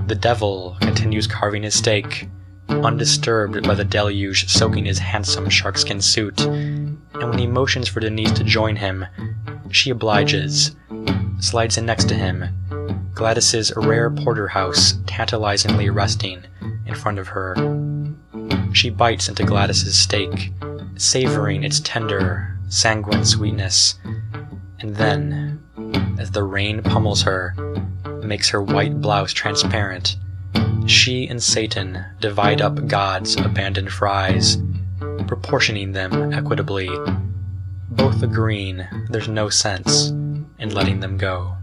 [0.07, 2.29] The devil continues carving his steak,
[2.69, 8.33] undisturbed by the deluge soaking his handsome sharkskin suit, and when he motions for Denise
[8.33, 9.05] to join him,
[9.71, 10.77] she obliges,
[11.41, 12.45] slides in next to him,
[13.15, 16.45] Gladys's rare porterhouse tantalizingly resting
[16.87, 17.55] in front of her.
[18.73, 20.53] She bites into Gladys's steak,
[20.97, 23.99] savoring its tender, sanguine sweetness,
[24.81, 25.63] and then,
[26.19, 27.55] as the rain pummels her,
[28.23, 30.17] makes her white blouse transparent,
[30.87, 34.59] she and Satan divide up God's abandoned fries,
[35.27, 36.89] proportioning them equitably,
[37.91, 40.09] both agreeing there's no sense
[40.59, 41.57] in letting them go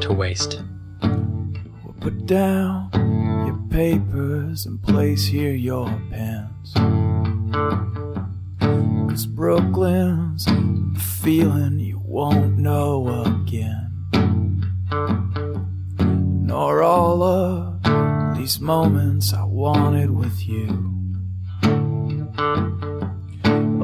[0.00, 0.62] to waste.
[1.02, 2.90] We'll put down
[3.46, 6.74] your papers and place here your pens.
[9.14, 13.92] Brooklyn's a feeling you won't know again.
[16.44, 20.90] Nor all of these moments I wanted with you.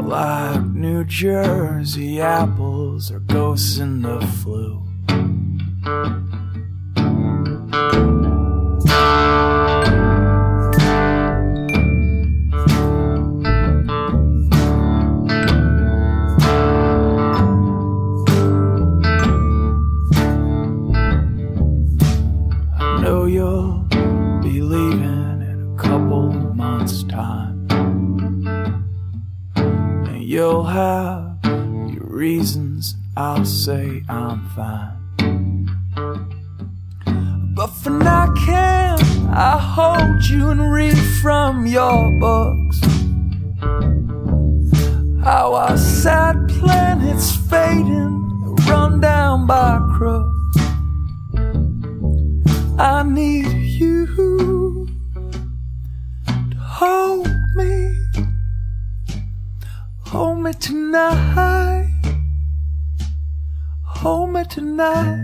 [0.02, 4.82] Like New Jersey apples or ghosts in the flu.
[34.54, 34.96] Fine.
[37.54, 38.98] But for now, can
[39.28, 42.80] I hold you and read from your books?
[45.22, 50.58] How our sad planets fading, run down by crooks.
[52.78, 53.46] I need
[53.78, 54.88] you to
[56.58, 57.94] hold me,
[60.06, 61.34] hold me tonight,
[64.50, 65.16] tonight.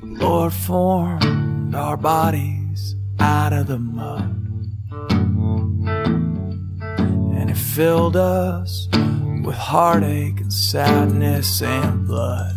[0.00, 4.36] The Lord formed our bodies out of the mud,
[7.38, 8.88] and it filled us
[9.42, 12.56] with heartache and sadness and blood.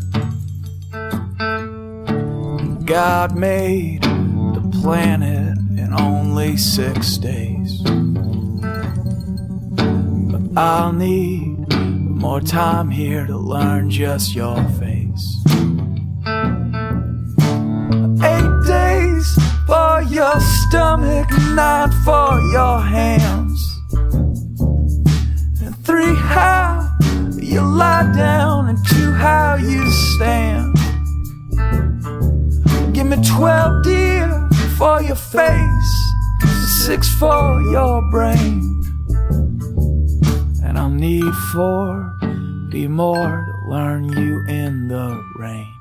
[2.86, 7.82] God made the planet in only six days.
[10.32, 11.53] But I'll need
[12.24, 15.44] more time here to learn just your face.
[18.24, 19.28] Eight days
[19.68, 23.78] for your stomach, nine for your hands.
[25.62, 26.90] And three, how
[27.42, 30.74] you lie down, and two, how you stand.
[32.94, 35.94] Give me 12, dear, for your face,
[36.86, 38.70] six for your brain.
[40.66, 42.13] And I'll need four,
[42.74, 45.72] be more to learn you in the rain.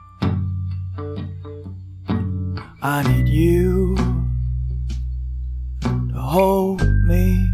[2.83, 3.97] I need you
[5.91, 7.49] to hold me,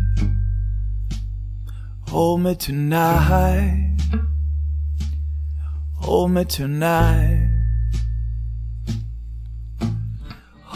[2.08, 3.96] hold me tonight,
[5.94, 7.48] hold me tonight.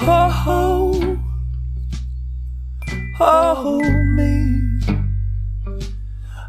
[0.04, 1.18] Oh, hold
[3.18, 3.80] oh,
[4.14, 4.62] me.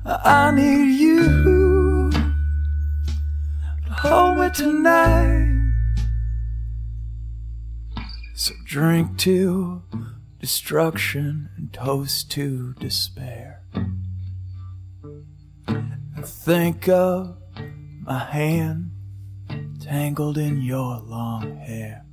[0.06, 1.73] I need you
[4.04, 5.50] hold me tonight.
[8.36, 9.82] So drink to
[10.40, 13.62] destruction and toast to despair.
[15.68, 17.38] And think of
[18.02, 18.92] my hand
[19.80, 22.04] tangled in your long hair.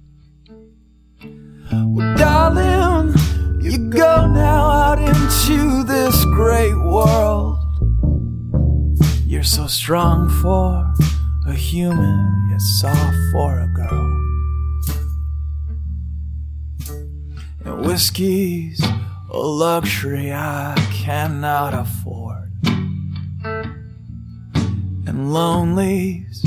[1.73, 3.15] Well, darling,
[3.61, 7.59] you go now out into this great world.
[9.27, 10.95] You're so strong for
[11.51, 14.17] a human, yet soft for a girl.
[17.65, 18.81] And whiskey's
[19.31, 22.53] a luxury I cannot afford.
[25.07, 26.45] And lonely's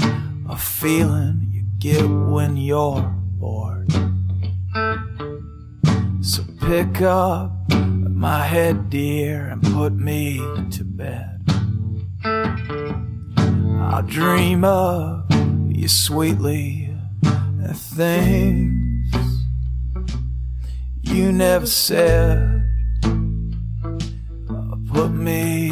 [0.49, 3.01] a feeling you get when you're
[3.39, 3.91] bored.
[6.22, 10.38] So pick up my head, dear, and put me
[10.72, 11.32] to bed.
[13.86, 15.25] I dream of
[15.69, 16.89] you sweetly
[17.23, 19.45] and things
[21.03, 22.69] you never said
[24.91, 25.69] put me